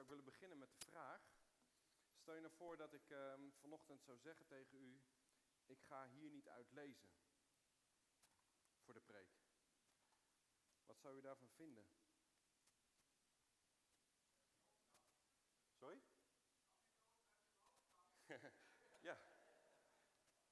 [0.00, 1.22] zou ik willen beginnen met de vraag.
[2.16, 5.02] Stel je nou voor dat ik ehm, vanochtend zou zeggen tegen u,
[5.66, 7.10] ik ga hier niet uit lezen
[8.84, 9.28] voor de preek.
[10.86, 11.88] Wat zou u daarvan vinden?
[15.72, 16.02] Sorry?
[19.08, 19.18] ja,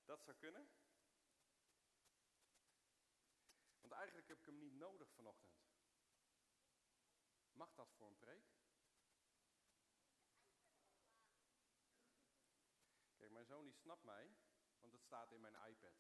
[0.05, 0.71] dat zou kunnen.
[3.81, 5.57] Want eigenlijk heb ik hem niet nodig vanochtend.
[7.53, 8.58] Mag dat voor een preek?
[13.39, 14.37] Mijn zoon die snapt mij,
[14.81, 15.95] want het staat in mijn iPad.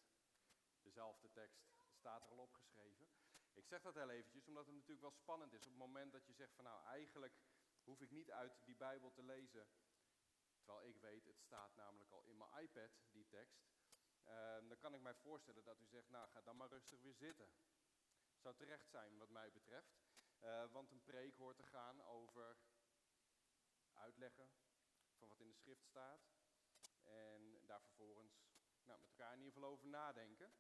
[0.82, 3.08] Dezelfde tekst staat er al opgeschreven.
[3.52, 5.64] Ik zeg dat heel eventjes, omdat het natuurlijk wel spannend is.
[5.64, 7.34] Op het moment dat je zegt van nou, eigenlijk
[7.82, 9.68] hoef ik niet uit die Bijbel te lezen.
[10.56, 13.66] Terwijl ik weet, het staat namelijk al in mijn iPad, die tekst.
[14.24, 17.14] Ehm, dan kan ik mij voorstellen dat u zegt, nou ga dan maar rustig weer
[17.14, 17.50] zitten.
[18.36, 19.96] Zou terecht zijn wat mij betreft.
[20.40, 22.58] Uh, want een preek hoort te gaan over
[23.92, 24.50] uitleggen
[25.18, 26.37] van wat in de schrift staat.
[27.08, 28.46] En daar vervolgens
[28.84, 30.52] nou, met elkaar in ieder geval over nadenken.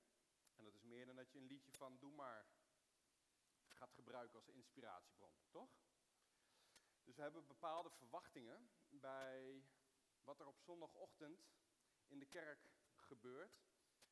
[0.54, 2.48] En dat is meer dan dat je een liedje van Doe maar
[3.66, 5.70] gaat gebruiken als inspiratiebron, toch?
[7.04, 9.64] Dus we hebben bepaalde verwachtingen bij
[10.22, 11.48] wat er op zondagochtend
[12.06, 13.66] in de kerk gebeurt.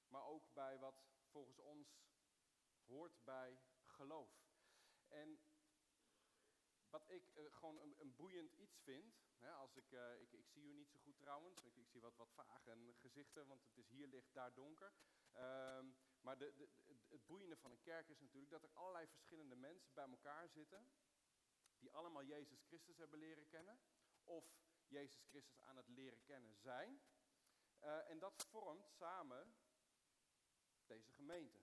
[0.08, 2.04] Maar ook bij wat volgens ons
[2.84, 4.46] hoort bij geloof.
[5.08, 5.40] En
[6.90, 10.72] wat ik uh, gewoon een, boeiend iets vind, als ik, uh, ik, ik, zie u
[10.72, 14.06] niet zo goed trouwens, ik, ik, zie wat, wat vage gezichten, want het is hier
[14.06, 14.92] licht, daar donker.
[15.36, 16.68] Um, maar de,
[17.08, 20.88] het boeiende van een kerk is natuurlijk dat er allerlei verschillende mensen bij elkaar zitten,
[21.78, 23.78] die allemaal Jezus Christus hebben leren kennen,
[24.24, 24.44] of
[24.86, 27.00] Jezus Christus aan het leren kennen zijn.
[27.82, 29.54] Uh, en dat vormt samen
[30.86, 31.58] deze gemeente.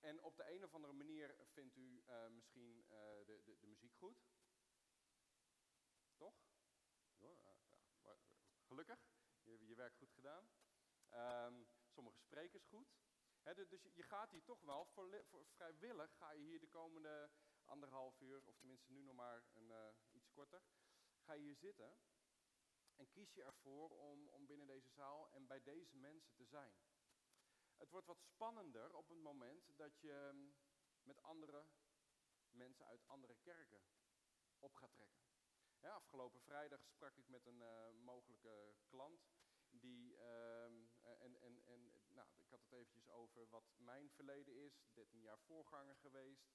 [0.00, 2.84] En op de een of andere manier vindt u uh, misschien
[3.26, 4.22] de, de, de, muziek goed.
[6.20, 6.34] Toch?
[7.16, 7.30] Ja,
[8.02, 8.16] ja,
[8.66, 9.00] gelukkig,
[9.42, 10.50] je, je werk goed gedaan.
[11.12, 12.88] Um, sommige sprekers goed.
[13.42, 17.30] He, dus je gaat hier toch wel, voor, vrijwillig ga je hier de komende
[17.64, 20.62] anderhalf uur, of tenminste nu nog maar een, uh, iets korter,
[21.20, 21.98] ga je hier zitten.
[22.94, 26.74] En kies je ervoor om, om binnen deze zaal en bij deze mensen te zijn.
[27.76, 30.54] Het wordt wat spannender op het moment dat je mm,
[31.02, 31.66] met andere
[32.50, 33.82] mensen uit andere kerken
[34.58, 35.29] op gaat trekken.
[35.80, 39.28] Ja, afgelopen vrijdag sprak ik met een uh, mogelijke klant.
[39.70, 44.82] Die, uh, en, en, en nou, ik had het eventjes over wat mijn verleden is.
[44.92, 46.50] 13 jaar voorganger geweest.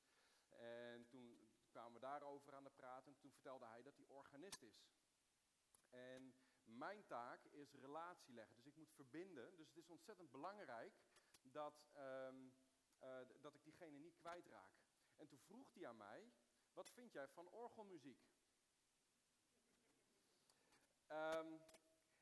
[0.49, 3.17] En toen kwamen we daarover aan de praten.
[3.17, 4.85] Toen vertelde hij dat hij organist is.
[5.89, 8.55] En mijn taak is relatie leggen.
[8.55, 9.55] Dus ik moet verbinden.
[9.55, 10.93] Dus het is ontzettend belangrijk
[11.41, 12.53] dat, um,
[13.03, 14.73] uh, dat ik diegene niet kwijtraak.
[15.15, 16.33] En toen vroeg hij aan mij,
[16.73, 18.34] wat vind jij van orgelmuziek?
[21.11, 21.61] Um,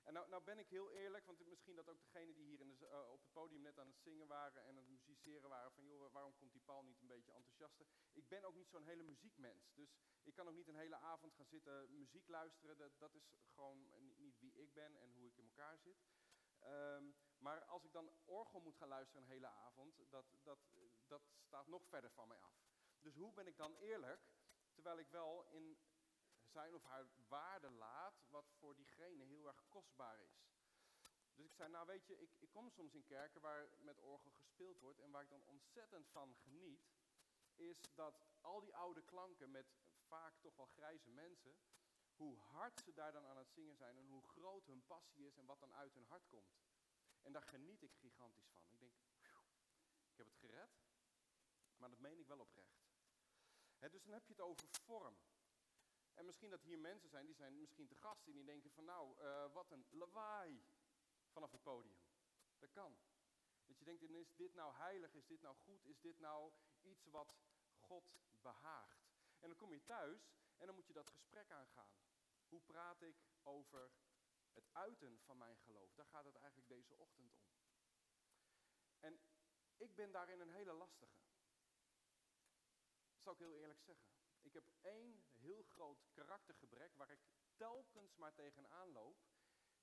[0.03, 2.67] en nou, nou, ben ik heel eerlijk, want misschien dat ook degenen die hier in
[2.67, 5.71] de, uh, op het podium net aan het zingen waren en aan het musiceren waren,
[5.71, 7.85] van joh, waarom komt die Paul niet een beetje enthousiaster?
[8.13, 11.33] Ik ben ook niet zo'n hele muziekmens, dus ik kan ook niet een hele avond
[11.33, 12.77] gaan zitten muziek luisteren.
[12.77, 15.97] Dat, dat is gewoon niet, wie ik ben en hoe ik in elkaar zit.
[16.63, 20.59] Um, maar als ik dan orgel moet gaan luisteren een hele avond, dat, dat,
[21.07, 22.63] dat staat nog verder van mij af.
[23.01, 24.21] Dus hoe ben ik dan eerlijk,
[24.73, 25.77] terwijl ik wel in
[26.53, 30.43] zijn of haar waarde laat, wat voor diegene heel erg kostbaar is.
[31.35, 34.31] Dus ik zei, nou weet je, ik, ik kom soms in kerken waar met orgel
[34.31, 36.91] gespeeld wordt en waar ik dan ontzettend van geniet,
[37.55, 39.65] is dat al die oude klanken met
[40.07, 41.57] vaak toch wel grijze mensen,
[42.15, 45.37] hoe hard ze daar dan aan het zingen zijn en hoe groot hun passie is
[45.37, 46.55] en wat dan uit hun hart komt.
[47.21, 48.63] En daar geniet ik gigantisch van.
[48.69, 48.93] Ik denk,
[50.11, 50.71] ik heb het gered,
[51.77, 52.81] maar dat meen ik wel oprecht.
[53.91, 55.17] Dus dan heb je het over vorm.
[56.13, 58.85] En misschien dat hier mensen zijn, die zijn misschien te gast en die denken van
[58.85, 60.63] nou, uh, wat een lawaai
[61.31, 61.97] vanaf het podium.
[62.59, 62.97] Dat kan.
[63.65, 67.05] Dat je denkt, is dit nou heilig, is dit nou goed, is dit nou iets
[67.05, 67.35] wat
[67.79, 69.03] God behaagt?
[69.39, 71.91] En dan kom je thuis en dan moet je dat gesprek aangaan.
[72.47, 73.91] Hoe praat ik over
[74.51, 75.93] het uiten van mijn geloof?
[75.93, 77.47] Daar gaat het eigenlijk deze ochtend om.
[78.99, 79.19] En
[79.77, 81.21] ik ben daarin een hele lastige.
[83.19, 84.22] Zal ik heel eerlijk zeggen.
[84.43, 87.19] Ik heb één heel groot karaktergebrek waar ik
[87.55, 89.17] telkens maar tegenaan loop.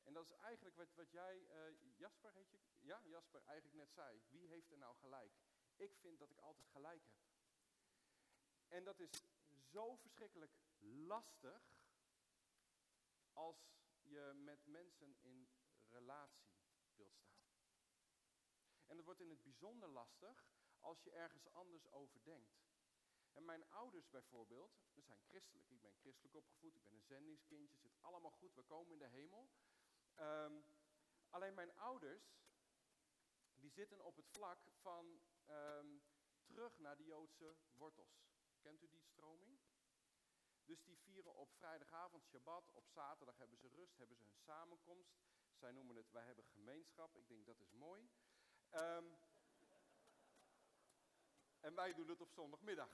[0.02, 2.58] En dat is eigenlijk wat, wat jij, uh, Jasper heet je?
[2.78, 4.22] Ja, Jasper eigenlijk net zei.
[4.28, 5.32] Wie heeft er nou gelijk?
[5.76, 7.18] Ik vind dat ik altijd gelijk heb.
[8.68, 9.24] En dat is
[9.70, 11.62] zo verschrikkelijk lastig
[13.32, 13.56] als
[14.02, 15.48] je met mensen in
[15.88, 16.62] relatie
[16.94, 17.48] wilt staan.
[18.86, 20.44] En het wordt in het bijzonder lastig
[20.80, 22.69] als je ergens anders over denkt.
[23.32, 25.70] En mijn ouders bijvoorbeeld, we zijn christelijk.
[25.70, 29.08] Ik ben christelijk opgevoed, ik ben een zendingskindje, zit allemaal goed, we komen in de
[29.08, 29.50] hemel.
[30.14, 30.60] Ehm,
[31.30, 32.38] alleen mijn ouders,
[33.54, 35.98] die zitten op het vlak van ehm,
[36.44, 38.28] terug naar de Joodse wortels.
[38.60, 39.58] Kent u die stroming?
[40.64, 45.18] Dus die vieren op vrijdagavond Shabbat, op zaterdag hebben ze rust, hebben ze hun samenkomst.
[45.54, 47.16] Zij noemen het, wij hebben gemeenschap.
[47.16, 48.10] Ik denk dat is mooi.
[48.70, 49.18] Um,
[51.60, 52.88] en wij doen het op zondagmiddag.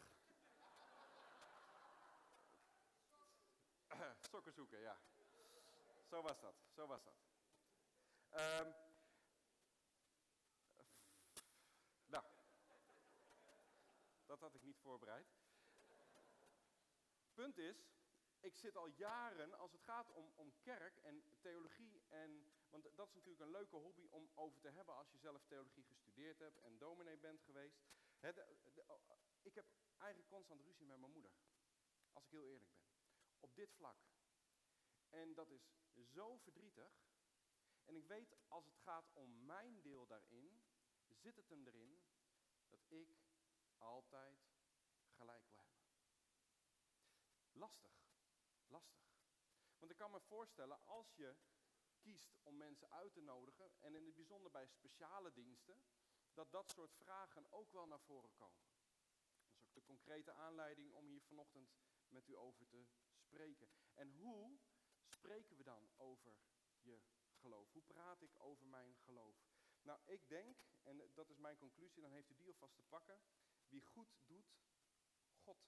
[4.44, 4.98] Zoeken, ja.
[6.08, 7.14] Zo was dat, zo was dat.
[8.32, 8.74] Um,
[12.06, 12.24] nou,
[14.26, 15.26] dat had ik niet voorbereid.
[17.34, 17.76] Punt is,
[18.40, 23.08] ik zit al jaren, als het gaat om, om kerk en theologie, en, want dat
[23.08, 26.58] is natuurlijk een leuke hobby om over te hebben als je zelf theologie gestudeerd hebt
[26.58, 27.76] en dominee bent geweest.
[28.86, 29.00] Oh,
[29.42, 29.66] ik heb
[29.98, 31.32] eigenlijk constant ruzie met mijn moeder,
[32.12, 32.84] als ik heel eerlijk ben,
[33.40, 33.96] op dit vlak.
[35.08, 37.04] En dat is zo verdrietig.
[37.84, 40.62] En ik weet, als het gaat om mijn deel daarin,
[41.08, 42.02] zit het hem erin
[42.68, 43.16] dat ik
[43.78, 44.48] altijd
[45.16, 45.84] gelijk wil hebben.
[47.52, 47.92] Lastig,
[48.66, 49.04] lastig.
[49.78, 51.36] Want ik kan me voorstellen, als je
[51.98, 55.82] kiest om mensen uit te nodigen, en in het bijzonder bij speciale diensten,
[56.34, 58.64] dat dat soort vragen ook wel naar voren komen.
[58.64, 61.76] Dat is ook de concrete aanleiding om hier vanochtend
[62.08, 62.86] met u over te
[63.16, 63.68] spreken.
[63.94, 64.58] En hoe
[65.08, 66.36] spreken we dan over
[66.80, 67.00] je
[67.34, 67.72] geloof?
[67.72, 69.36] Hoe praat ik over mijn geloof?
[69.82, 73.20] Nou, ik denk, en dat is mijn conclusie, dan heeft u die alvast te pakken.
[73.68, 74.56] Wie goed doet,
[75.34, 75.58] God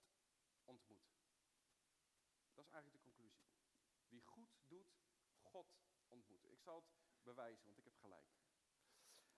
[0.64, 1.16] ontmoet.
[2.54, 3.46] Dat is eigenlijk de conclusie.
[4.08, 4.98] Wie goed doet,
[5.40, 6.44] God ontmoet.
[6.44, 8.28] Ik zal het bewijzen, want ik heb gelijk.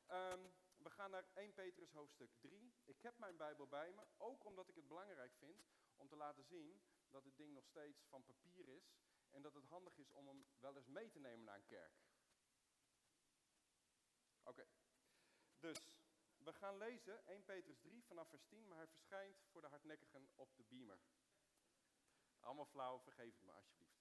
[0.09, 2.75] Um, we gaan naar 1 Petrus hoofdstuk 3.
[2.85, 6.45] Ik heb mijn Bijbel bij me, ook omdat ik het belangrijk vind om te laten
[6.45, 8.95] zien dat het ding nog steeds van papier is
[9.31, 11.93] en dat het handig is om hem wel eens mee te nemen naar een kerk.
[14.43, 14.67] Oké,
[15.59, 15.79] dus
[16.39, 20.29] we gaan lezen 1 Petrus 3 vanaf vers 10, maar hij verschijnt voor de hardnekkigen
[20.35, 20.99] op de beamer.
[22.41, 24.01] Allemaal flauw, vergeef het me alsjeblieft.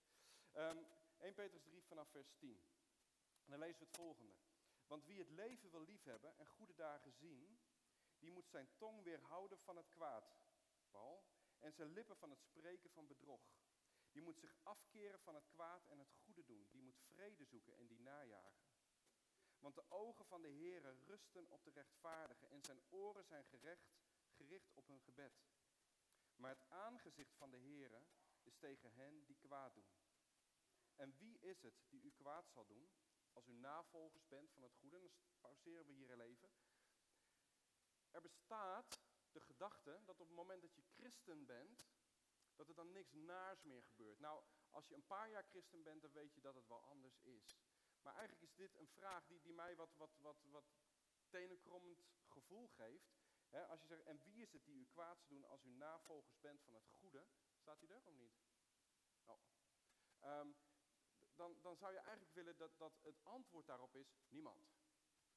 [0.54, 0.78] Um, ehm,
[1.18, 2.64] 1 Petrus 3 vanaf vers 10.
[3.44, 4.34] En dan lezen we het volgende.
[4.88, 7.60] Want wie het leven wil liefhebben en goede dagen zien,
[8.20, 10.32] die moet zijn tong weerhouden van het kwaad,
[10.90, 11.26] Paul,
[11.60, 13.42] en zijn lippen van het spreken van bedrog.
[14.12, 16.68] Die moet zich afkeren van het kwaad en het goede doen.
[16.72, 18.68] Die moet vrede zoeken en die najagen.
[19.60, 23.98] Want de ogen van de Heere rusten op de rechtvaardigen en zijn oren zijn gerecht,
[24.30, 25.34] gericht op hun gebed.
[26.36, 28.06] Maar het aangezicht van de Heere
[28.44, 29.92] is tegen hen die kwaad doen.
[30.96, 32.90] En wie is het die u kwaad zal doen?
[33.40, 36.50] als u navolgers bent van het goede, dan pauzeren we hier even.
[38.12, 39.00] Er bestaat
[39.32, 41.88] de gedachte dat op het moment dat je christen bent,
[42.60, 44.20] dat er dan niks naars meer gebeurt.
[44.20, 47.20] Nou, als je een paar jaar christen bent, dan weet je dat het wel anders
[47.22, 47.58] is.
[48.02, 50.66] Maar eigenlijk is dit een vraag die, die mij wat, wat, wat, wat
[51.30, 53.18] tenenkrommend gevoel geeft.
[53.70, 56.40] als je zegt, en wie is het die u kwaad zal doen als u navolgers
[56.40, 57.28] bent van het goede?
[57.58, 58.40] Staat hij er of niet?
[59.26, 59.42] Oh.
[60.22, 60.56] Um,
[61.36, 64.70] dan, dan zou je eigenlijk willen dat, dat het antwoord daarop is niemand.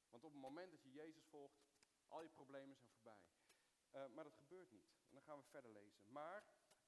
[0.09, 1.63] Want op het moment dat je Jezus volgt,
[2.07, 3.25] al je problemen zijn voorbij.
[3.91, 4.87] Uh, maar dat gebeurt niet.
[5.07, 6.11] En dan gaan we verder lezen.
[6.11, 6.43] Maar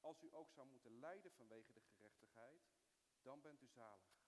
[0.06, 2.68] als u ook zou moeten lijden vanwege de gerechtigheid,
[3.22, 4.24] dan bent u zalig.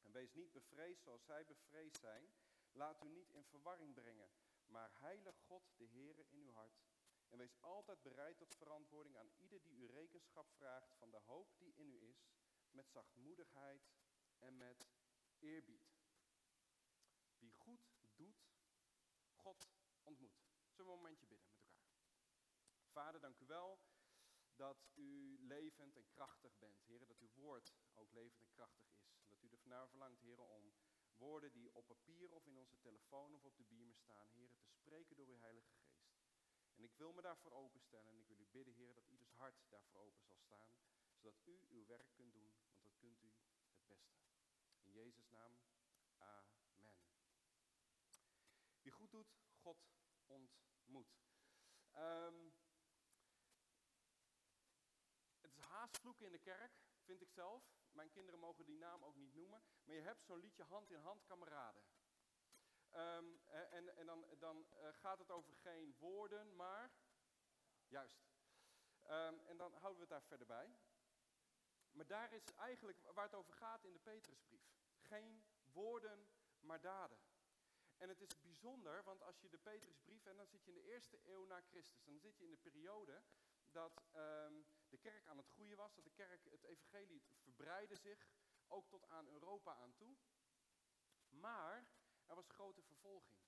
[0.00, 2.30] En wees niet bevreesd zoals zij bevreesd zijn.
[2.72, 4.30] Laat u niet in verwarring brengen,
[4.66, 6.84] maar heilig God de Heere in uw hart.
[7.28, 11.58] En wees altijd bereid tot verantwoording aan ieder die u rekenschap vraagt van de hoop
[11.58, 12.26] die in u is,
[12.70, 13.88] met zachtmoedigheid
[14.38, 14.88] en met
[15.38, 15.94] eerbied.
[17.38, 18.48] Wie goed doet,
[19.34, 19.70] God
[20.02, 20.44] ontmoet.
[20.70, 21.84] Zullen we een momentje bidden met elkaar?
[22.92, 23.85] Vader, dank u wel
[24.56, 26.82] dat u levend en krachtig bent.
[26.82, 29.26] Heren, dat uw woord ook levend en krachtig is.
[29.28, 30.74] Dat u ernaar verlangt, heren, om
[31.16, 34.70] woorden die op papier of in onze telefoon of op de beamer staan, heren, te
[34.70, 36.14] spreken door uw Heilige Geest.
[36.74, 39.64] En ik wil me daarvoor openstellen en ik wil u bidden, heren, dat ieders hart
[39.68, 40.76] daarvoor open zal staan
[41.16, 43.34] zodat u uw werk kunt doen, want dat kunt u
[43.70, 44.18] het beste.
[44.80, 45.58] In Jezus' naam,
[46.16, 46.98] amen.
[48.82, 49.88] Wie goed doet, God
[50.26, 51.18] ontmoet.
[51.94, 52.54] Um,
[55.40, 55.56] het is
[55.90, 56.72] vloeken in de kerk,
[57.04, 57.62] vind ik zelf.
[57.92, 59.62] Mijn kinderen mogen die naam ook niet noemen.
[59.84, 61.82] Maar je hebt zo'n liedje hand in hand, kameraden.
[62.94, 66.90] Um, en, en dan, dan uh, gaat het over geen woorden, maar...
[67.88, 68.26] Juist.
[69.04, 70.76] Um, en dan houden we het daar verder bij.
[71.92, 74.76] Maar daar is eigenlijk waar het over gaat in de Petrusbrief.
[74.98, 76.28] Geen woorden,
[76.60, 77.18] maar daden.
[77.96, 80.92] En het is bijzonder, want als je de Petrusbrief, en dan zit je in de
[80.92, 83.22] eerste eeuw na Christus, dan zit je in de periode
[83.70, 84.15] dat ehm,
[85.10, 88.28] kerk aan het groeien was, dat de kerk, het evangelie verbreidde zich,
[88.68, 90.16] ook tot aan Europa aan toe.
[91.28, 91.88] Maar
[92.26, 93.40] er was grote vervolging.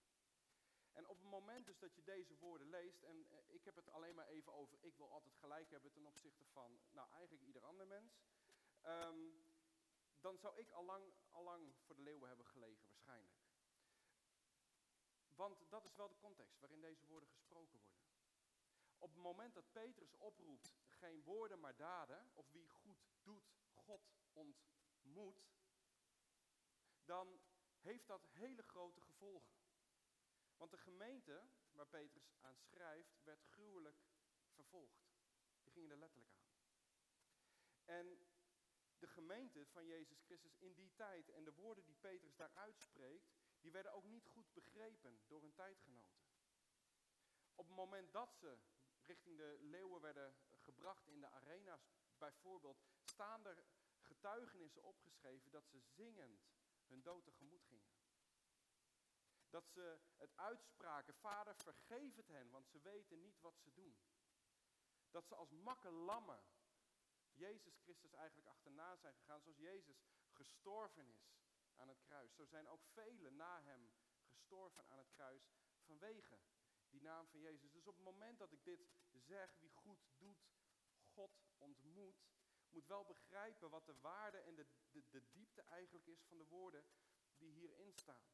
[0.93, 3.91] En op het moment dus dat je deze woorden leest, en eh, ik heb het
[3.91, 7.65] alleen maar even over, ik wil altijd gelijk hebben ten opzichte van, nou eigenlijk ieder
[7.65, 8.21] ander mens.
[8.81, 9.19] Ehm,
[10.21, 13.37] dan zou ik allang, allang voor de leeuwen hebben gelegen, waarschijnlijk.
[15.35, 17.98] Want dat is wel de context waarin deze woorden gesproken worden.
[18.99, 24.11] Op het moment dat Petrus oproept, geen woorden maar daden, of wie goed doet, God
[24.33, 25.49] ontmoet,
[27.05, 27.40] dan
[27.81, 29.57] heeft dat hele grote gevolgen.
[30.57, 34.05] Want de gemeente waar Petrus aan schrijft, werd gruwelijk
[34.49, 35.09] vervolgd.
[35.62, 36.49] Die gingen er letterlijk aan.
[37.85, 38.26] En
[38.99, 43.33] de gemeente van Jezus Christus in die tijd en de woorden die Petrus daar uitspreekt,
[43.61, 46.26] die werden ook niet goed begrepen door hun tijdgenoten.
[47.55, 48.59] Op het moment dat ze
[49.09, 51.88] richting de leeuwen werden gebracht in de arena's
[52.19, 53.65] bijvoorbeeld, staan er
[54.00, 56.47] getuigenissen opgeschreven dat ze zingend
[56.87, 57.97] hun dood tegemoet gingen.
[59.50, 63.99] Dat ze het uitspraken, Vader vergeef het hen, want ze weten niet wat ze doen.
[65.11, 66.45] Dat ze als makke lammen
[67.33, 71.31] Jezus Christus eigenlijk achterna zijn gegaan, zoals Jezus gestorven is
[71.75, 72.35] aan het kruis.
[72.35, 73.93] Zo zijn ook velen na hem
[74.27, 75.50] gestorven aan het kruis
[75.85, 76.38] vanwege
[76.90, 77.73] die naam van Jezus.
[77.73, 78.80] Dus op het moment dat ik dit
[79.12, 80.49] zeg, wie goed doet,
[81.00, 82.28] God ontmoet,
[82.71, 84.66] moet wel begrijpen wat de waarde en de,
[85.11, 86.85] de, diepte eigenlijk is van de woorden
[87.37, 88.30] die hierin staan.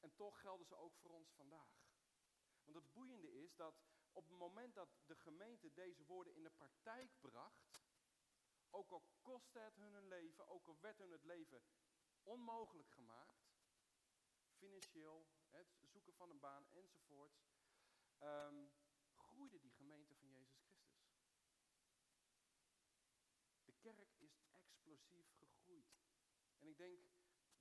[0.00, 1.82] En toch gelden ze ook voor ons vandaag.
[2.64, 6.50] Want het boeiende is dat op het moment dat de gemeente deze woorden in de
[6.50, 7.84] praktijk bracht,
[8.70, 11.62] ook al kostte het hun hun leven, ook al werd hun het leven
[12.22, 13.44] onmogelijk gemaakt,
[14.56, 17.44] financieel, het zoeken van een baan enzovoorts,
[18.22, 18.72] um,
[19.14, 21.04] groeide die gemeente van Jezus Christus.
[23.64, 25.94] De kerk is explosief gegroeid.
[26.58, 26.98] En ik denk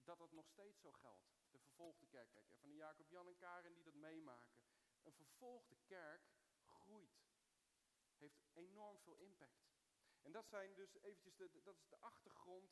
[0.03, 1.31] dat dat nog steeds zo geldt.
[1.51, 4.61] De vervolgde kerk, kijk even naar Jacob, Jan en Karen die dat meemaken.
[5.03, 6.21] Een vervolgde kerk
[6.65, 7.23] groeit.
[8.17, 9.71] Heeft enorm veel impact.
[10.21, 12.71] En dat zijn dus eventjes de, dat is de achtergrond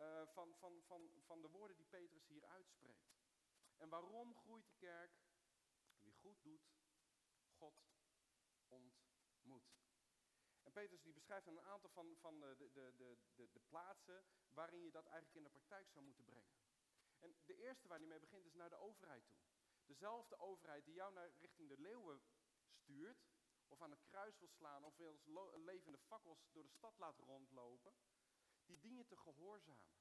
[0.00, 3.19] uh, van, van, van, van de woorden die Petrus hier uitspreekt.
[3.80, 5.12] En waarom groeit de kerk?
[6.02, 6.70] Wie goed doet,
[7.56, 7.74] God
[8.68, 9.70] ontmoet.
[10.62, 14.82] En Petrus die beschrijft een aantal van, van de, de, de, de, de plaatsen waarin
[14.82, 16.54] je dat eigenlijk in de praktijk zou moeten brengen.
[17.18, 19.38] En de eerste waar hij mee begint is naar de overheid toe.
[19.84, 22.22] Dezelfde overheid die jou naar richting de leeuwen
[22.70, 23.28] stuurt,
[23.68, 25.26] of aan het kruis wil slaan, of als
[25.64, 27.94] levende fakkels door de stad laat rondlopen,
[28.64, 29.92] die dien je te gehoorzamen,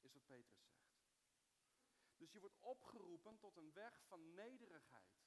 [0.00, 0.86] is wat Petrus zegt.
[2.16, 5.26] Dus je wordt opgeroepen tot een weg van nederigheid,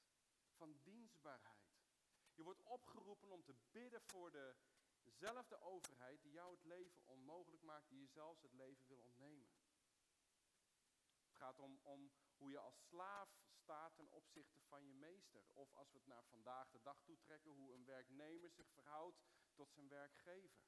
[0.55, 1.69] van dienstbaarheid.
[2.34, 4.31] Je wordt opgeroepen om te bidden voor
[5.03, 9.50] dezelfde overheid die jou het leven onmogelijk maakt, die je zelfs het leven wil ontnemen.
[11.25, 15.43] Het gaat om, om hoe je als slaaf staat ten opzichte van je meester.
[15.53, 19.22] Of als we het naar vandaag de dag toetrekken, hoe een werknemer zich verhoudt
[19.53, 20.67] tot zijn werkgever.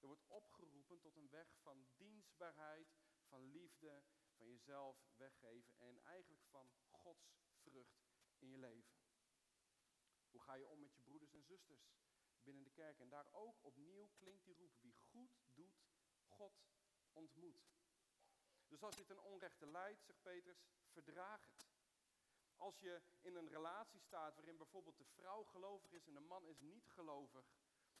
[0.00, 2.94] Er wordt opgeroepen tot een weg van dienstbaarheid,
[3.28, 4.02] van liefde,
[4.42, 8.02] van jezelf weggeven en eigenlijk van Gods vrucht
[8.38, 8.94] in je leven.
[10.30, 11.92] Hoe ga je om met je broeders en zusters
[12.42, 12.98] binnen de kerk?
[12.98, 15.82] En daar ook opnieuw klinkt die roep, wie goed doet,
[16.24, 16.64] God
[17.12, 17.70] ontmoet.
[18.68, 21.66] Dus als je ten onrechte leidt, zegt Petrus, verdraag het.
[22.56, 26.46] Als je in een relatie staat waarin bijvoorbeeld de vrouw gelovig is en de man
[26.46, 27.54] is niet gelovig,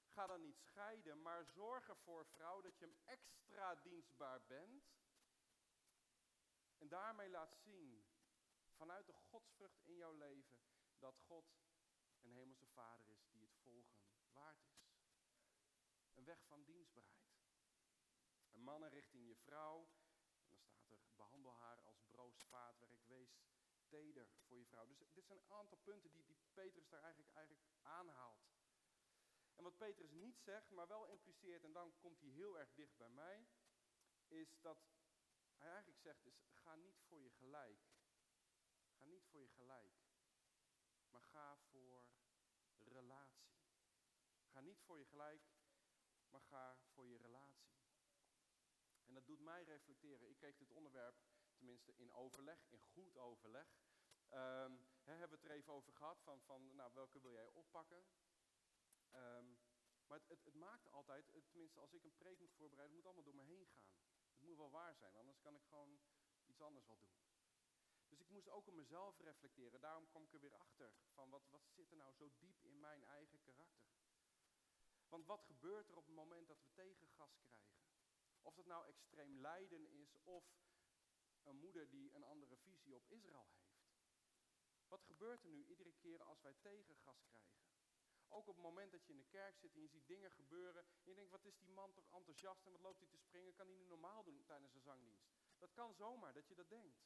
[0.06, 4.90] ga dan niet scheiden, maar zorg ervoor, vrouw, dat je hem extra dienstbaar bent.
[6.82, 8.04] En daarmee laat zien,
[8.70, 10.58] vanuit de godsvrucht in jouw leven,
[10.98, 11.44] dat God
[12.20, 13.98] een hemelse vader is die het volgen
[14.32, 14.96] waard is.
[16.14, 17.36] Een weg van dienstbaarheid.
[18.50, 19.88] Een mannen richting je vrouw.
[20.48, 23.40] En dan staat er, behandel haar als broos vaatwerk, wees
[23.88, 24.86] teder voor je vrouw.
[24.86, 28.50] Dus dit zijn een aantal punten die, die Petrus daar eigenlijk, eigenlijk aanhaalt.
[29.54, 32.96] En wat Petrus niet zegt, maar wel impliceert, en dan komt hij heel erg dicht
[32.96, 33.46] bij mij,
[34.28, 34.78] is dat
[35.62, 37.80] hij eigenlijk zegt, is ga niet voor je gelijk.
[38.98, 39.92] Ga niet voor je gelijk.
[41.10, 42.04] Maar ga voor
[42.78, 43.52] relatie.
[44.46, 45.42] Ga niet voor je gelijk,
[46.28, 47.72] maar ga voor je relatie.
[49.04, 50.28] En dat doet mij reflecteren.
[50.28, 51.16] Ik kreeg dit onderwerp,
[51.56, 53.66] tenminste in overleg, in goed overleg.
[55.02, 58.06] Hè, hebben we het er even over gehad, van, van nou, welke wil jij oppakken?
[59.14, 59.58] Um,
[60.06, 63.14] maar het, het, het, maakt altijd, tenminste als ik een preek moet voorbereiden, het moet
[63.14, 63.90] allemaal door me heen gaan.
[64.42, 66.00] Het moet wel waar zijn, anders kan ik gewoon
[66.46, 67.16] iets anders wel doen.
[68.08, 69.80] Dus ik moest ook op mezelf reflecteren.
[69.80, 72.80] Daarom kwam ik er weer achter van wat, wat zit er nou zo diep in
[72.80, 73.90] mijn eigen karakter.
[75.08, 77.82] Want wat gebeurt er op het moment dat we tegengas krijgen?
[78.42, 80.44] Of dat nou extreem lijden is of
[81.42, 83.82] een moeder die een andere visie op Israël heeft.
[84.88, 87.71] Wat gebeurt er nu iedere keer als wij tegengas krijgen?
[88.32, 90.84] Ook op het moment dat je in de kerk zit en je ziet dingen gebeuren.
[90.84, 93.54] En je denkt, wat is die man toch enthousiast en wat loopt hij te springen?
[93.54, 95.30] Kan hij nu normaal doen tijdens een zangdienst?
[95.58, 97.02] Dat kan zomaar dat je dat denkt.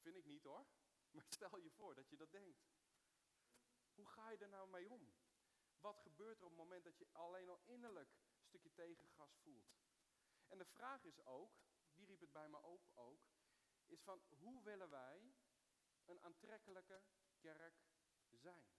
[0.00, 0.66] Vind ik niet hoor.
[1.14, 2.66] Maar stel je voor dat je dat denkt.
[3.94, 5.14] Hoe ga je er nou mee om?
[5.80, 9.76] Wat gebeurt er op het moment dat je alleen al innerlijk een stukje tegengas voelt?
[10.48, 11.52] En de vraag is ook,
[11.94, 13.26] die riep het bij me op ook,
[13.86, 15.34] is van hoe willen wij
[16.04, 17.02] een aantrekkelijke
[17.38, 17.74] kerk
[18.30, 18.77] zijn?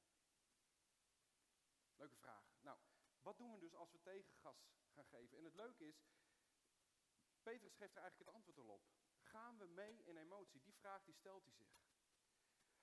[1.99, 2.43] Leuke vraag.
[2.61, 2.77] Nou,
[3.21, 5.37] wat doen we dus als we tegengas gaan geven?
[5.37, 6.03] En het leuke is,
[7.41, 8.83] Petrus geeft er eigenlijk het antwoord al op.
[9.21, 10.61] Gaan we mee in emotie?
[10.61, 11.79] Die vraag die stelt hij zich.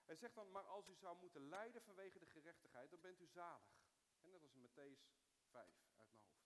[0.05, 3.27] Hij zegt dan, maar als u zou moeten lijden vanwege de gerechtigheid, dan bent u
[3.27, 3.85] zalig.
[4.21, 5.01] En dat was in Matthäus
[5.43, 6.37] 5 uit mijn hoofd.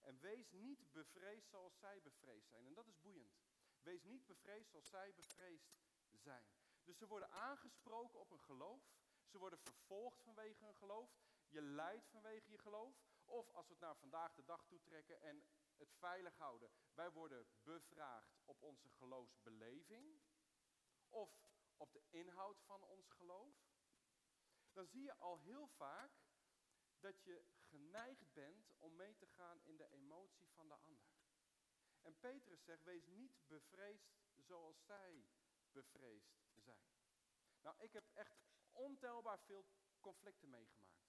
[0.00, 2.66] En wees niet bevreesd zoals zij bevreesd zijn.
[2.66, 3.38] En dat is boeiend.
[3.82, 5.70] Wees niet bevreesd zoals zij bevreesd
[6.10, 6.46] zijn.
[6.84, 8.82] Dus ze worden aangesproken op hun geloof.
[9.26, 11.10] Ze worden vervolgd vanwege hun geloof.
[11.50, 12.94] Je lijdt vanwege je geloof.
[13.24, 15.44] Of als we het naar vandaag de dag toetrekken en
[15.76, 16.70] het veilig houden.
[16.94, 20.20] Wij worden bevraagd op onze geloofsbeleving.
[21.08, 21.30] Of
[21.76, 23.54] op de inhoud van ons geloof.
[24.72, 26.10] Dan zie je al heel vaak
[27.00, 31.08] dat je geneigd bent om mee te gaan in de emotie van de ander.
[32.02, 35.26] En Petrus zegt, wees niet bevreesd zoals zij
[35.72, 36.88] bevreesd zijn.
[37.60, 38.36] Nou, ik heb echt
[38.72, 39.66] ontelbaar veel
[40.00, 40.99] conflicten meegemaakt.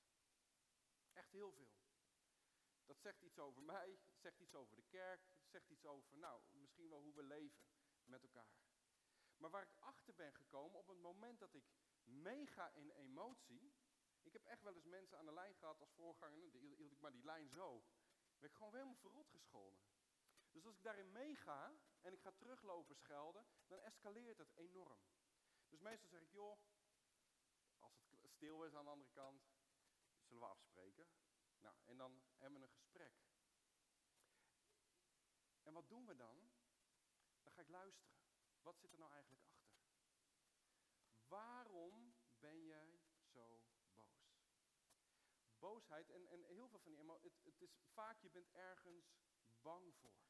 [1.13, 1.69] Echt heel veel.
[2.85, 6.89] Dat zegt iets over mij, zegt iets over de kerk, zegt iets over, nou, misschien
[6.89, 7.65] wel hoe we leven
[8.03, 8.59] met elkaar.
[9.37, 11.63] Maar waar ik achter ben gekomen, op het moment dat ik
[12.03, 13.73] meega in emotie,
[14.21, 16.99] ik heb echt wel eens mensen aan de lijn gehad als voorganger, dan hield ik
[16.99, 17.83] maar die lijn zo.
[18.39, 19.81] Ben ik gewoon helemaal verrot gescholden.
[20.51, 25.01] Dus als ik daarin meega en ik ga teruglopen schelden, dan escaleert het enorm.
[25.69, 26.59] Dus meestal zeg ik, joh,
[27.79, 29.43] als het stil is aan de andere kant,
[30.31, 31.07] zullen we afspreken.
[31.59, 33.13] Nou, en dan hebben we een gesprek.
[35.63, 36.51] En wat doen we dan?
[37.41, 38.19] Dan ga ik luisteren.
[38.61, 39.71] Wat zit er nou eigenlijk achter?
[41.27, 44.39] Waarom ben jij zo boos?
[45.59, 49.13] Boosheid, en, en heel veel van die emoties, het, het is vaak je bent ergens
[49.61, 50.29] bang voor.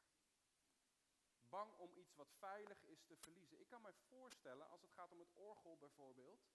[1.48, 3.60] Bang om iets wat veilig is te verliezen.
[3.60, 6.46] Ik kan me voorstellen, als het gaat om het orgel bijvoorbeeld,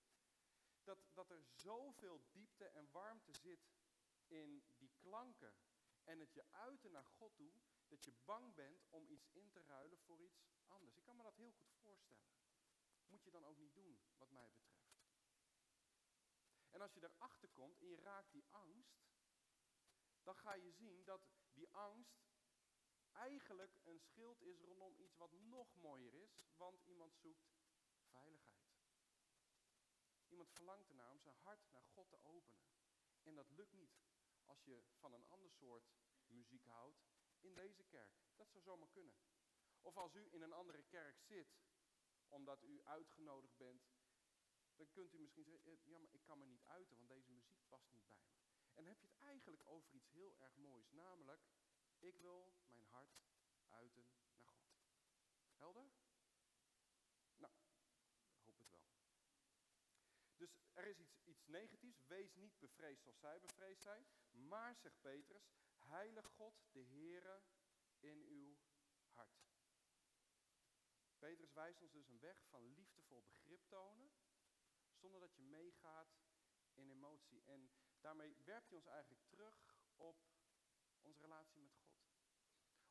[0.87, 3.67] dat, dat er zoveel diepte en warmte zit
[4.27, 5.55] in die klanken
[6.03, 7.51] en het je uiten naar God toe,
[7.87, 10.97] dat je bang bent om iets in te ruilen voor iets anders.
[10.97, 12.29] Ik kan me dat heel goed voorstellen.
[13.05, 14.77] Moet je dan ook niet doen, wat mij betreft.
[16.69, 19.05] En als je erachter komt en je raakt die angst,
[20.23, 21.21] dan ga je zien dat
[21.53, 22.27] die angst
[23.11, 27.49] eigenlijk een schild is rondom iets wat nog mooier is, want iemand zoekt
[28.09, 28.76] veiligheid.
[30.29, 32.67] Iemand verlangt ernaar om zijn hart naar God te openen.
[33.23, 33.97] En dat lukt niet
[34.45, 35.89] als je van een ander soort
[36.25, 37.03] muziek houdt
[37.39, 38.11] in deze kerk.
[38.35, 39.15] Dat zou zomaar kunnen.
[39.81, 41.57] Of als u in een andere kerk zit,
[42.29, 43.83] omdat u uitgenodigd bent,
[44.75, 47.31] dan kunt u misschien zeggen, eh, ja maar ik kan me niet uiten, want deze
[47.31, 48.35] muziek past niet bij me.
[48.73, 51.41] En dan heb je het eigenlijk over iets heel erg moois, namelijk,
[51.99, 53.19] ik wil mijn hart
[53.69, 54.07] uiten
[54.39, 54.75] naar God.
[55.55, 55.91] Helder?
[57.37, 57.53] Nou,
[58.43, 58.85] hoop het wel.
[60.53, 62.05] Dus er is iets, iets negatiefs.
[62.05, 64.07] Wees niet bevreesd zoals zij bevreesd zijn.
[64.31, 67.41] Maar, zegt Petrus, heilig God, de Heere,
[67.99, 68.57] in uw
[69.13, 69.47] hart.
[71.17, 74.11] Petrus wijst ons dus een weg van liefdevol begrip tonen,
[74.93, 76.17] zonder dat je meegaat
[76.73, 77.43] in emotie.
[77.45, 80.17] En daarmee werpt hij ons eigenlijk terug op
[81.01, 81.97] onze relatie met God.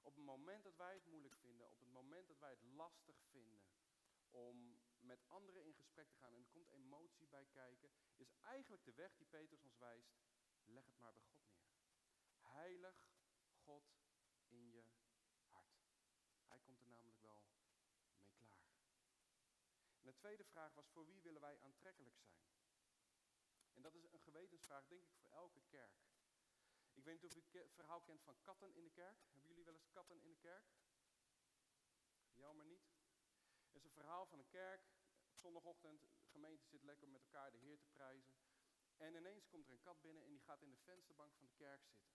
[0.03, 3.23] Op het moment dat wij het moeilijk vinden, op het moment dat wij het lastig
[3.31, 3.65] vinden
[4.31, 8.85] om met anderen in gesprek te gaan en er komt emotie bij kijken, is eigenlijk
[8.85, 10.15] de weg die Petrus ons wijst,
[10.65, 11.69] leg het maar bij God neer.
[12.39, 13.07] Heilig
[13.65, 13.85] God
[14.49, 14.85] in je
[15.51, 15.87] hart.
[16.47, 17.47] Hij komt er namelijk wel
[18.37, 18.69] mee klaar.
[20.01, 22.47] En de tweede vraag was, voor wie willen wij aantrekkelijk zijn?
[23.73, 26.05] En dat is een gewetensvraag, denk ik, voor elke kerk.
[26.95, 29.19] Ik weet niet of u het verhaal kent van katten in de kerk.
[29.33, 30.65] Hebben jullie wel eens katten in de kerk?
[32.33, 32.87] Jammer niet.
[33.67, 34.96] Het is een verhaal van een kerk.
[35.47, 38.35] Zondagochtend, de gemeente zit lekker met elkaar de Heer te prijzen.
[38.97, 41.53] En ineens komt er een kat binnen en die gaat in de vensterbank van de
[41.53, 42.11] kerk zitten.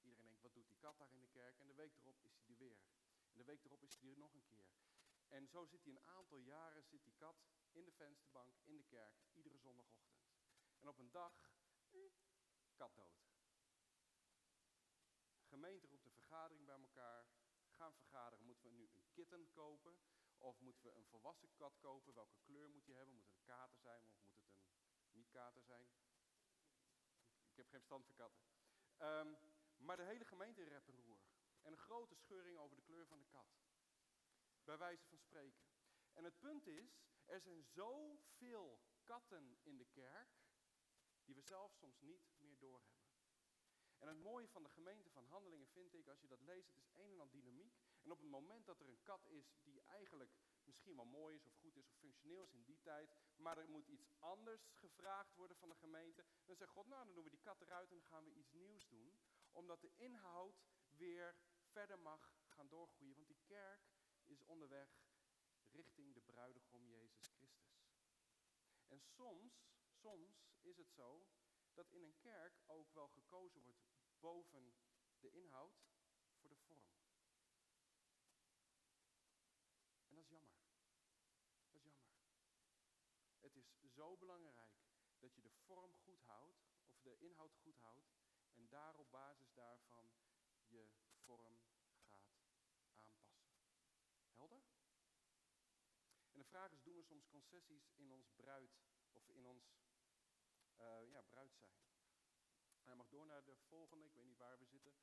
[0.00, 1.58] Iedereen denkt, wat doet die kat daar in de kerk?
[1.58, 2.80] En de week erop is hij er weer.
[3.30, 4.68] En de week erop is hij er nog een keer.
[5.28, 8.84] En zo zit hij een aantal jaren, zit die kat in de vensterbank, in de
[8.84, 10.28] kerk, iedere zondagochtend.
[10.78, 11.32] En op een dag,
[12.76, 13.24] kat dood.
[15.42, 17.26] Gemeente roept een vergadering bij elkaar.
[17.70, 19.98] Gaan vergaderen, moeten we nu een kitten kopen?
[20.40, 22.14] Of moeten we een volwassen kat kopen?
[22.14, 23.14] Welke kleur moet die hebben?
[23.14, 24.44] Moet het een kater zijn of moet het
[25.04, 25.88] een niet-kater zijn?
[27.50, 28.42] Ik heb geen verstand van katten.
[28.96, 29.34] Ehm,
[29.76, 31.20] maar de hele gemeente rep en roer.
[31.62, 33.46] En een grote scheuring over de kleur van de kat.
[34.64, 35.64] Bij wijze van spreken.
[36.12, 40.28] En het punt is, er zijn zoveel katten in de kerk,
[41.24, 43.08] die we zelf soms niet meer doorhebben.
[43.98, 46.76] En het mooie van de gemeente van handelingen vind ik, als je dat leest, het
[46.76, 47.74] is een en al dynamiek.
[48.10, 50.32] En op het moment dat er een kat is die eigenlijk
[50.64, 53.68] misschien wel mooi is of goed is of functioneel is in die tijd, maar er
[53.68, 57.30] moet iets anders gevraagd worden van de gemeente, dan zegt God, nou dan doen we
[57.30, 59.14] die kat eruit en dan gaan we iets nieuws doen.
[59.52, 63.14] Omdat de inhoud weer verder mag gaan doorgroeien.
[63.14, 63.90] Want die kerk
[64.24, 64.90] is onderweg
[65.70, 67.84] richting de bruidegom Jezus Christus.
[68.86, 71.26] En soms, soms is het zo
[71.72, 74.74] dat in een kerk ook wel gekozen wordt boven
[75.20, 75.82] de inhoud
[76.40, 76.90] voor de vorm.
[80.10, 80.54] En dat is jammer.
[81.70, 82.28] Dat is jammer.
[83.40, 83.68] Het is
[84.00, 84.74] zo belangrijk
[85.18, 88.10] dat je de vorm goed houdt, of de inhoud goed houdt,
[88.52, 90.12] en daar op basis daarvan
[90.66, 90.88] je
[91.24, 92.52] vorm gaat aanpassen.
[94.32, 94.62] Helder?
[96.32, 98.70] En de vraag is, doen we soms concessies in ons bruid,
[99.12, 99.64] of in ons
[100.78, 101.78] uh, ja, bruid zijn?
[102.82, 104.94] Hij mag door naar de volgende, ik weet niet waar we zitten.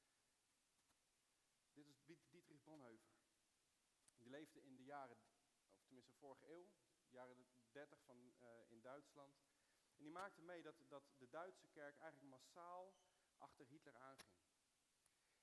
[1.74, 3.18] Dit is Dietrich Bonhoeffer.
[4.18, 5.18] Die leefde in de jaren,
[5.76, 6.70] of tenminste vorige eeuw,
[7.10, 7.38] jaren
[7.78, 9.36] 30 van, uh, in Duitsland.
[9.96, 12.96] En die maakte mee dat, dat de Duitse kerk eigenlijk massaal
[13.38, 14.38] achter Hitler aanging.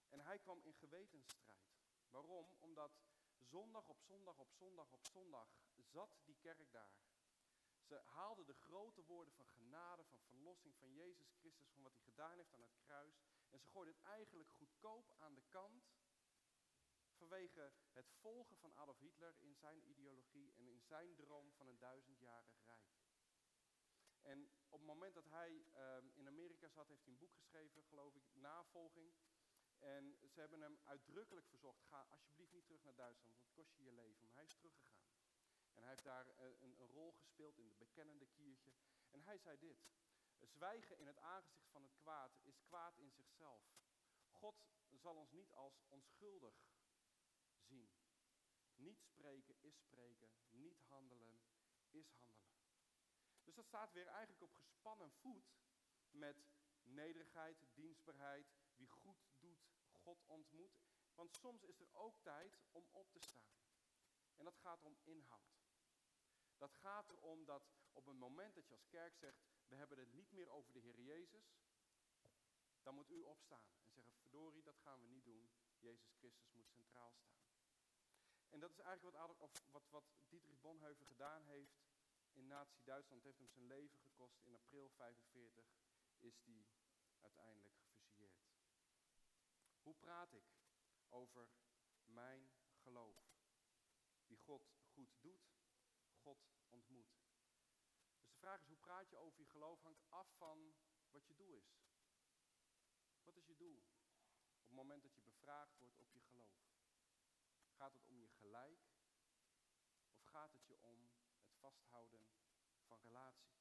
[0.08, 1.74] En hij kwam in gewetensstrijd.
[2.10, 2.56] Waarom?
[2.60, 3.02] Omdat
[3.38, 6.98] zondag op zondag op zondag op zondag zat die kerk daar.
[7.80, 12.02] Ze haalden de grote woorden van genade, van verlossing van Jezus Christus, van wat hij
[12.02, 13.22] gedaan heeft aan het kruis.
[13.50, 15.84] En ze gooiden het eigenlijk goedkoop aan de kant
[17.28, 21.78] vanwege het volgen van Adolf Hitler in zijn ideologie en in zijn droom van een
[21.78, 22.92] duizendjarig rijk.
[24.20, 27.84] En op het moment dat hij um, in Amerika zat, heeft hij een boek geschreven,
[27.84, 29.14] geloof ik, Navolging.
[29.78, 33.76] En ze hebben hem uitdrukkelijk verzocht, ga alsjeblieft niet terug naar Duitsland, want het kost
[33.76, 34.24] je je leven.
[34.24, 35.06] Maar hij is teruggegaan.
[35.72, 38.72] En hij heeft daar eh, een, een rol gespeeld in de bekennende kiertje.
[39.10, 39.84] En hij zei dit,
[40.38, 43.62] zwijgen in het aangezicht van het kwaad is kwaad in zichzelf.
[44.30, 46.54] God zal ons niet als onschuldig
[47.64, 47.90] zien.
[48.74, 51.40] Niet spreken is spreken, niet handelen
[51.90, 52.64] is handelen.
[53.42, 55.54] Dus dat staat weer eigenlijk op gespannen voet
[56.10, 56.44] met
[56.82, 58.46] nederigheid, dienstbaarheid,
[58.76, 60.80] wie goed doet, God ontmoet.
[61.14, 63.54] Want soms is er ook tijd om op te staan.
[64.36, 65.64] En dat gaat om inhoud.
[66.56, 70.12] Dat gaat erom dat op het moment dat je als kerk zegt, we hebben het
[70.12, 71.56] niet meer over de Heer Jezus,
[72.82, 75.50] dan moet u opstaan en zeggen, verdorie, dat gaan we niet doen.
[75.78, 77.53] Jezus Christus moet centraal staan.
[78.54, 81.82] En dat is eigenlijk wat, of wat, wat Dietrich Bonhoeffer gedaan heeft
[82.32, 83.22] in Nazi-Duitsland.
[83.22, 84.40] Het heeft hem zijn leven gekost.
[84.42, 85.64] In april 45
[86.18, 86.66] is die
[87.20, 88.44] uiteindelijk gefusilleerd.
[89.82, 90.44] Hoe praat ik
[91.08, 91.48] over
[92.04, 93.18] mijn geloof?
[94.26, 95.54] Wie God goed doet,
[96.22, 96.38] God
[96.68, 97.16] ontmoet.
[98.20, 100.74] Dus de vraag is, hoe praat je over je geloof hangt af van
[101.10, 101.82] wat je doel is.
[103.22, 103.84] Wat is je doel?
[104.56, 106.64] Op het moment dat je bevraagd wordt op je geloof.
[107.74, 108.80] Gaat het om je gelijk?
[110.12, 111.10] Of gaat het je om
[111.42, 112.26] het vasthouden
[112.86, 113.54] van relatie?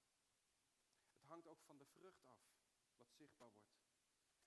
[1.13, 2.41] Het hangt ook van de vrucht af,
[2.95, 3.81] wat zichtbaar wordt.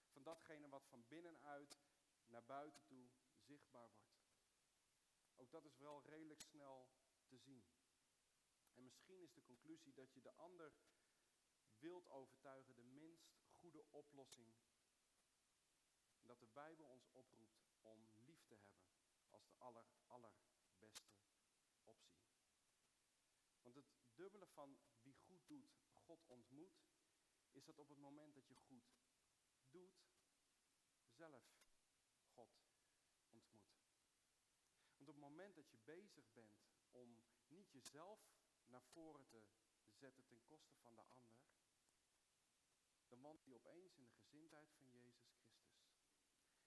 [0.09, 1.81] Van datgene wat van binnenuit
[2.27, 4.25] naar buiten toe zichtbaar wordt.
[5.35, 6.91] Ook dat is wel redelijk snel
[7.25, 7.65] te zien.
[8.73, 10.73] En misschien is de conclusie dat je de ander
[11.79, 14.55] wilt overtuigen de minst goede oplossing.
[16.23, 18.96] Dat de Bijbel ons oproept om lief te hebben
[19.37, 21.09] als de aller, allerbeste
[21.85, 22.25] optie.
[23.61, 26.85] Want het dubbele van wie goed doet, God ontmoet,
[27.51, 28.95] is dat op het moment dat je goed
[29.71, 30.07] doet,
[31.05, 31.45] zelf
[32.35, 32.59] God
[33.31, 33.77] ontmoet.
[34.89, 38.21] Want op het moment dat je bezig bent om niet jezelf
[38.67, 39.45] naar voren te
[39.93, 41.39] zetten ten koste van de ander,
[43.09, 45.36] dan wandel je opeens in de gezindheid van Jezus.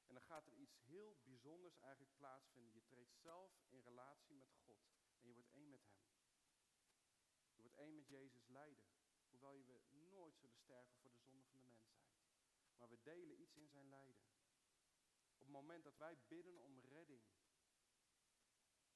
[0.09, 2.73] En dan gaat er iets heel bijzonders eigenlijk plaatsvinden.
[2.73, 6.01] Je treedt zelf in relatie met God en je wordt één met Hem.
[7.53, 8.85] Je wordt één met Jezus lijden.
[9.29, 12.11] Hoewel je we nooit zullen sterven voor de zonde van de mensheid.
[12.75, 14.25] Maar we delen iets in zijn lijden.
[15.31, 17.23] Op het moment dat wij bidden om redding,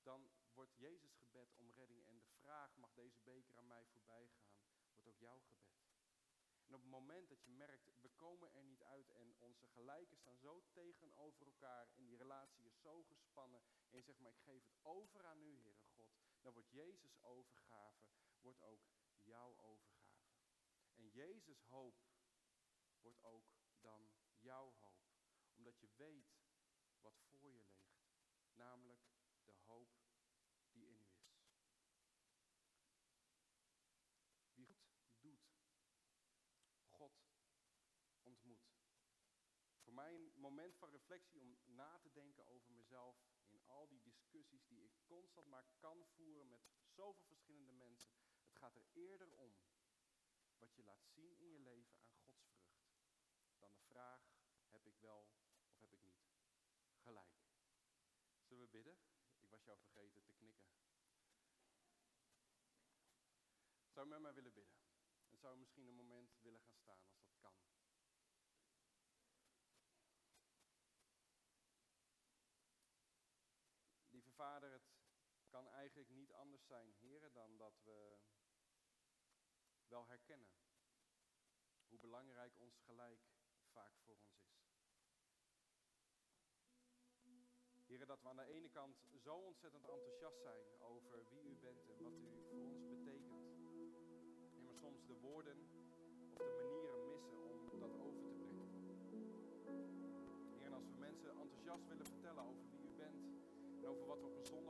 [0.02, 4.28] dan wordt Jezus gebed om redding en de vraag, mag deze beker aan mij voorbij
[4.28, 4.54] gaan,
[4.93, 5.62] wordt ook jouw gebed.
[6.73, 10.17] En op het moment dat je merkt, we komen er niet uit en onze gelijken
[10.17, 14.39] staan zo tegenover elkaar en die relatie is zo gespannen en je zegt, maar ik
[14.39, 18.07] geef het over aan u, Heere God, dan wordt Jezus overgave,
[18.39, 18.81] wordt ook
[19.21, 20.33] jouw overgave.
[20.95, 21.95] En Jezus hoop
[23.01, 25.12] wordt ook dan jouw hoop,
[25.55, 26.36] omdat je weet
[26.99, 27.83] wat voor je ligt,
[28.53, 29.01] namelijk
[29.43, 29.89] de hoop
[30.71, 31.33] die in u is.
[34.53, 35.53] Wie goed doet,
[36.93, 37.23] God
[38.23, 38.73] ontmoet.
[39.93, 43.15] Voor mij een moment van reflectie om na te denken over mezelf
[43.49, 48.13] in al die discussies die ik constant maar kan voeren met zoveel verschillende mensen.
[48.45, 49.56] Het gaat er eerder om
[50.58, 52.79] wat je laat zien in je leven aan Gods vrucht
[53.60, 54.23] dan de vraag,
[54.69, 55.29] heb ik wel
[55.65, 56.23] of heb ik niet
[56.95, 57.45] gelijk?
[58.41, 58.97] Zullen we bidden?
[59.39, 60.67] Ik was jou vergeten te knikken.
[63.89, 64.75] Zou je met mij willen bidden?
[65.29, 67.56] En zou je misschien een moment willen gaan staan als dat kan?
[74.13, 78.17] Lieve Vader, het kan eigenlijk niet anders zijn, heren, dan dat we
[79.88, 80.50] wel herkennen
[81.88, 83.19] hoe belangrijk ons gelijk
[83.72, 84.62] vaak voor ons is.
[87.86, 91.89] Heren, dat we aan de ene kant zo ontzettend enthousiast zijn over wie u bent
[91.89, 93.43] en wat u voor ons betekent.
[94.56, 95.58] En we soms de woorden
[96.34, 98.72] of de manieren missen om dat over te brengen.
[100.60, 102.22] Heren, als we mensen enthousiast willen vertellen
[103.86, 104.62] over wat we op een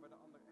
[0.00, 0.45] waar we de ander